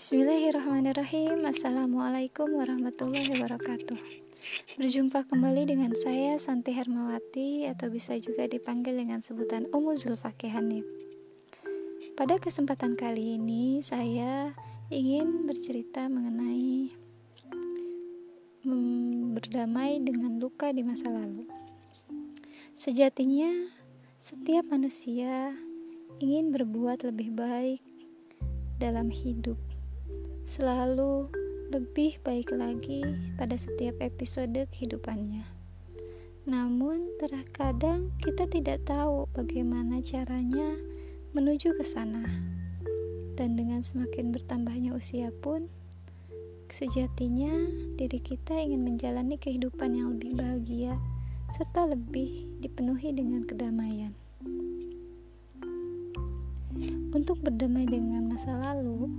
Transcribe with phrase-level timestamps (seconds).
[0.00, 1.44] Bismillahirrahmanirrahim.
[1.44, 4.00] Assalamualaikum warahmatullahi wabarakatuh.
[4.80, 10.88] Berjumpa kembali dengan saya Santi Hermawati Atau bisa juga dipanggil dengan sebutan Umu Zulfaqih Hanif
[12.16, 14.56] Pada kesempatan kali ini Saya
[14.88, 16.96] ingin bercerita mengenai
[19.36, 21.44] Berdamai dengan luka di masa lalu.
[22.72, 23.52] Sejatinya
[24.16, 25.52] Setiap manusia
[26.24, 27.84] ingin berbuat lebih baik
[28.80, 29.60] dalam hidup,
[30.44, 31.28] selalu
[31.70, 33.06] lebih baik lagi
[33.38, 35.46] pada setiap episode kehidupannya.
[36.48, 40.74] Namun, terkadang kita tidak tahu bagaimana caranya
[41.30, 42.26] menuju ke sana,
[43.38, 45.70] dan dengan semakin bertambahnya usia pun,
[46.66, 47.54] sejatinya
[47.94, 50.98] diri kita ingin menjalani kehidupan yang lebih bahagia
[51.54, 54.14] serta lebih dipenuhi dengan kedamaian.
[57.10, 59.10] Untuk berdamai dengan masa lalu,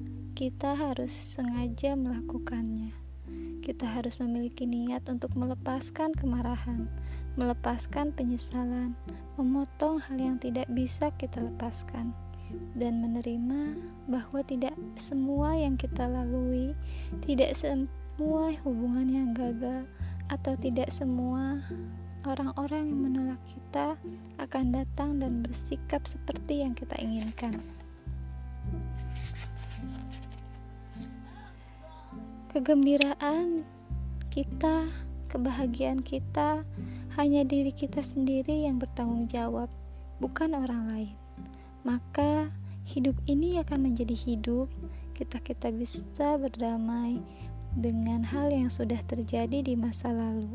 [0.42, 2.90] kita harus sengaja melakukannya.
[3.62, 6.90] Kita harus memiliki niat untuk melepaskan kemarahan,
[7.38, 8.98] melepaskan penyesalan,
[9.38, 12.10] memotong hal yang tidak bisa kita lepaskan,
[12.74, 16.74] dan menerima bahwa tidak semua yang kita lalui,
[17.22, 19.86] tidak semua hubungan yang gagal,
[20.34, 21.62] atau tidak semua
[22.26, 23.94] orang-orang yang menolak kita
[24.42, 27.62] akan datang dan bersikap seperti yang kita inginkan.
[32.52, 33.64] Kegembiraan
[34.28, 34.92] kita,
[35.32, 36.68] kebahagiaan kita,
[37.16, 39.72] hanya diri kita sendiri yang bertanggung jawab,
[40.20, 41.16] bukan orang lain.
[41.88, 42.52] Maka
[42.84, 44.68] hidup ini akan menjadi hidup
[45.16, 47.24] kita kita bisa berdamai
[47.80, 50.52] dengan hal yang sudah terjadi di masa lalu.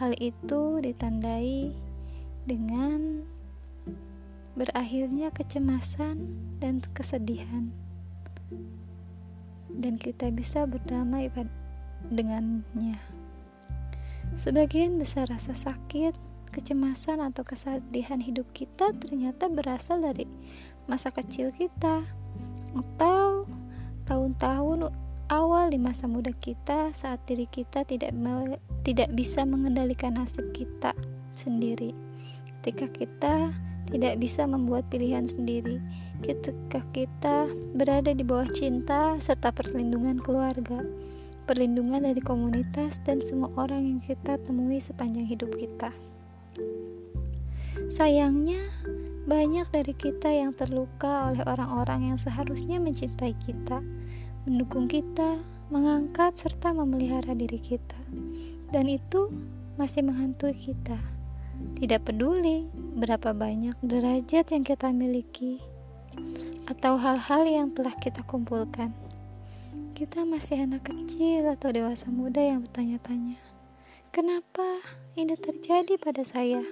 [0.00, 1.68] Hal itu ditandai
[2.48, 3.28] dengan
[4.56, 6.16] berakhirnya kecemasan
[6.64, 7.68] dan kesedihan
[9.78, 11.30] dan kita bisa berdamai
[12.10, 12.98] dengannya.
[14.34, 16.14] Sebagian besar rasa sakit,
[16.50, 20.26] kecemasan, atau kesedihan hidup kita ternyata berasal dari
[20.90, 22.02] masa kecil kita
[22.74, 23.46] atau
[24.06, 24.90] tahun-tahun
[25.30, 28.10] awal di masa muda kita saat diri kita tidak
[28.82, 30.94] tidak bisa mengendalikan nasib kita
[31.38, 31.94] sendiri.
[32.60, 33.34] Ketika kita
[33.90, 35.82] tidak bisa membuat pilihan sendiri
[36.22, 40.84] ketika kita berada di bawah cinta serta perlindungan keluarga,
[41.50, 45.90] perlindungan dari komunitas dan semua orang yang kita temui sepanjang hidup kita.
[47.90, 48.62] Sayangnya,
[49.26, 53.82] banyak dari kita yang terluka oleh orang-orang yang seharusnya mencintai kita,
[54.46, 55.42] mendukung kita,
[55.74, 57.98] mengangkat serta memelihara diri kita,
[58.70, 59.30] dan itu
[59.78, 61.19] masih menghantui kita.
[61.80, 65.60] Tidak peduli berapa banyak derajat yang kita miliki,
[66.68, 68.92] atau hal-hal yang telah kita kumpulkan.
[69.96, 73.40] Kita masih anak kecil atau dewasa muda yang bertanya-tanya,
[74.12, 74.80] "Kenapa
[75.16, 76.64] ini terjadi pada saya?"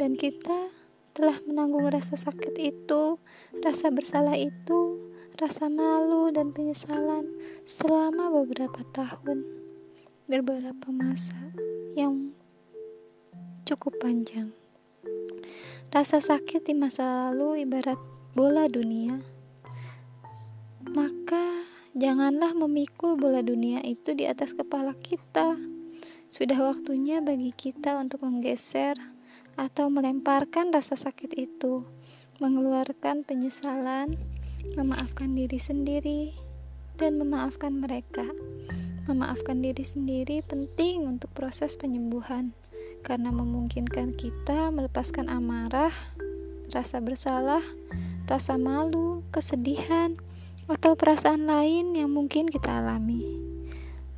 [0.00, 0.72] Dan kita
[1.12, 3.20] telah menanggung rasa sakit itu,
[3.60, 7.28] rasa bersalah itu, rasa malu dan penyesalan
[7.68, 9.44] selama beberapa tahun,
[10.24, 11.36] beberapa masa
[11.92, 12.32] yang
[13.72, 14.52] cukup panjang.
[15.88, 17.96] Rasa sakit di masa lalu ibarat
[18.36, 19.16] bola dunia,
[20.92, 21.64] maka
[21.96, 25.56] janganlah memikul bola dunia itu di atas kepala kita.
[26.28, 29.00] Sudah waktunya bagi kita untuk menggeser
[29.56, 31.88] atau melemparkan rasa sakit itu,
[32.44, 34.20] mengeluarkan penyesalan,
[34.76, 36.36] memaafkan diri sendiri,
[37.00, 38.28] dan memaafkan mereka.
[39.08, 42.52] Memaafkan diri sendiri penting untuk proses penyembuhan
[43.02, 45.92] karena memungkinkan kita melepaskan amarah,
[46.70, 47.62] rasa bersalah,
[48.30, 50.16] rasa malu, kesedihan,
[50.70, 53.26] atau perasaan lain yang mungkin kita alami.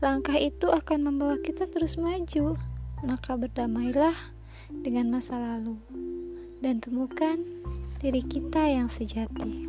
[0.04, 2.60] Langkah itu akan membawa kita terus maju,
[3.02, 4.14] maka berdamailah
[4.70, 5.80] dengan masa lalu
[6.60, 7.40] dan temukan
[8.00, 9.68] diri kita yang sejati.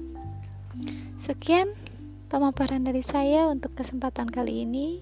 [1.15, 1.71] Sekian
[2.27, 5.00] pemaparan dari saya untuk kesempatan kali ini.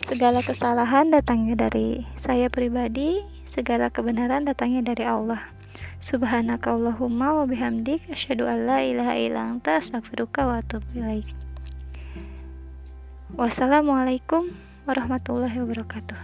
[0.00, 5.44] Segala kesalahan datangnya dari saya pribadi, segala kebenaran datangnya dari Allah.
[6.00, 11.04] Subhanakallahumma wa bihamdik asyhadu an la ilaha illa anta astaghfiruka wa atubu.
[13.36, 14.48] Wassalamualaikum
[14.88, 16.18] warahmatullahi wabarakatuh.